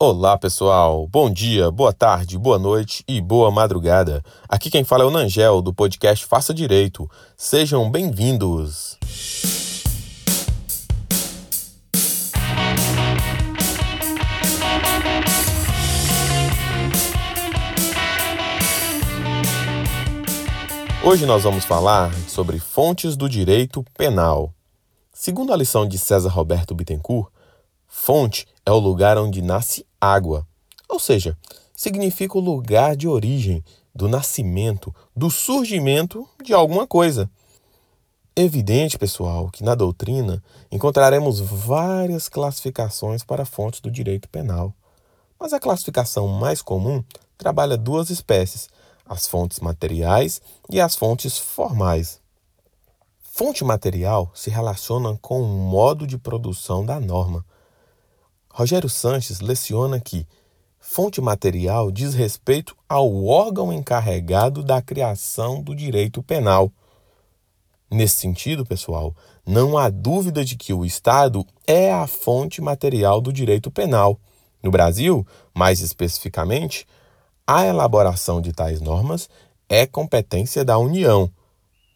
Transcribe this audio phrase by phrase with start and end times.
[0.00, 1.08] Olá, pessoal.
[1.08, 4.22] Bom dia, boa tarde, boa noite e boa madrugada.
[4.48, 7.10] Aqui quem fala é o Nangel do podcast Faça Direito.
[7.36, 8.96] Sejam bem-vindos.
[21.02, 24.54] Hoje nós vamos falar sobre fontes do direito penal.
[25.12, 27.32] Segundo a lição de César Roberto Bittencourt,
[27.88, 30.46] fonte é o lugar onde nasce água,
[30.86, 31.34] ou seja,
[31.74, 37.30] significa o lugar de origem, do nascimento, do surgimento de alguma coisa.
[38.36, 44.74] Evidente, pessoal, que na doutrina encontraremos várias classificações para fontes do direito penal,
[45.40, 47.02] mas a classificação mais comum
[47.38, 48.68] trabalha duas espécies
[49.08, 52.20] as fontes materiais e as fontes formais.
[53.22, 57.42] Fonte material se relaciona com o modo de produção da norma.
[58.58, 60.26] Rogério Sanches leciona que
[60.80, 66.68] fonte material diz respeito ao órgão encarregado da criação do direito penal.
[67.88, 69.14] Nesse sentido, pessoal,
[69.46, 74.18] não há dúvida de que o Estado é a fonte material do direito penal.
[74.60, 76.84] No Brasil, mais especificamente,
[77.46, 79.30] a elaboração de tais normas
[79.68, 81.30] é competência da União,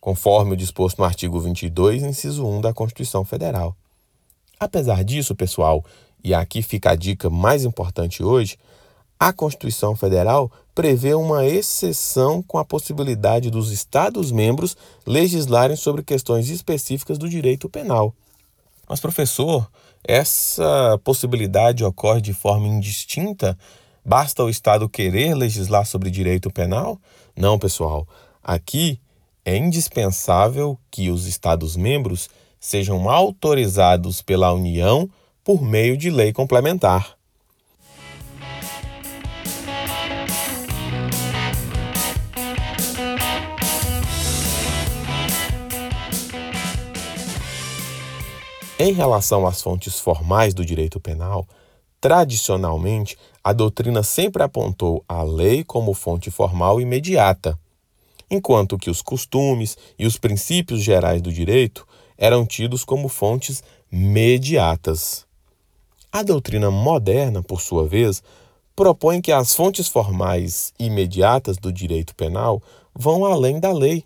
[0.00, 3.76] conforme o disposto no artigo 22, inciso 1 da Constituição Federal.
[4.60, 5.84] Apesar disso, pessoal,
[6.22, 8.58] e aqui fica a dica mais importante hoje,
[9.18, 17.18] a Constituição Federal prevê uma exceção com a possibilidade dos Estados-membros legislarem sobre questões específicas
[17.18, 18.14] do direito penal.
[18.88, 19.70] Mas, professor,
[20.02, 23.56] essa possibilidade ocorre de forma indistinta
[24.04, 27.00] Basta o Estado querer legislar sobre direito penal?
[27.36, 28.06] Não, pessoal.
[28.42, 29.00] Aqui
[29.44, 35.08] é indispensável que os Estados-membros sejam autorizados pela União
[35.44, 37.16] por meio de lei complementar.
[48.78, 51.46] Em relação às fontes formais do direito penal,
[52.02, 57.56] Tradicionalmente, a doutrina sempre apontou a lei como fonte formal imediata,
[58.28, 61.86] enquanto que os costumes e os princípios gerais do direito
[62.18, 65.28] eram tidos como fontes mediatas.
[66.14, 68.22] A doutrina moderna, por sua vez,
[68.76, 72.62] propõe que as fontes formais imediatas do direito penal
[72.94, 74.04] vão além da lei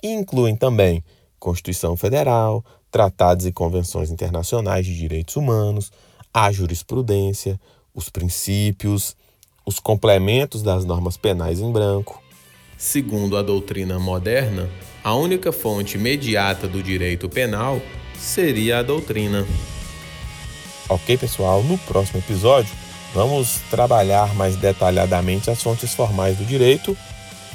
[0.00, 1.02] e incluem também
[1.40, 5.90] Constituição Federal, tratados e convenções internacionais de direitos humanos,
[6.32, 7.60] a jurisprudência,
[7.92, 9.16] os princípios,
[9.66, 12.22] os complementos das normas penais em branco.
[12.78, 14.70] Segundo a doutrina moderna,
[15.02, 17.80] a única fonte imediata do direito penal
[18.16, 19.44] seria a doutrina.
[20.92, 21.62] Ok, pessoal?
[21.62, 22.70] No próximo episódio,
[23.14, 26.94] vamos trabalhar mais detalhadamente as fontes formais do direito.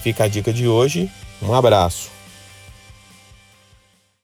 [0.02, 1.08] Fica a dica de hoje.
[1.40, 2.17] Um abraço.